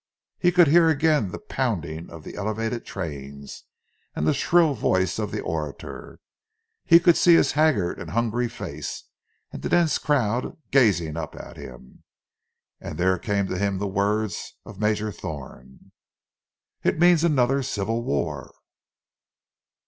He 0.39 0.51
could 0.51 0.67
hear 0.67 0.89
again 0.89 1.29
the 1.29 1.37
pounding 1.37 2.09
of 2.09 2.23
the 2.23 2.33
elevated 2.35 2.87
trains, 2.87 3.65
and 4.15 4.25
the 4.27 4.33
shrill 4.33 4.73
voice 4.73 5.19
of 5.19 5.29
the 5.29 5.41
orator; 5.41 6.19
he 6.83 6.99
could 6.99 7.15
see 7.15 7.35
his 7.35 7.51
haggard 7.51 7.99
and 7.99 8.09
hungry 8.09 8.47
face, 8.49 9.03
and 9.51 9.61
the 9.61 9.69
dense 9.69 9.99
crowd 9.99 10.57
gazing 10.71 11.17
up 11.17 11.35
at 11.35 11.55
him. 11.55 12.03
And 12.79 12.97
there 12.97 13.19
came 13.19 13.45
to 13.49 13.59
him 13.59 13.77
the 13.77 13.85
words 13.85 14.55
of 14.65 14.79
Major 14.79 15.11
Thorne: 15.11 15.91
"It 16.83 16.97
means 16.97 17.23
another 17.23 17.61
civil 17.61 18.01
war!" 18.03 18.55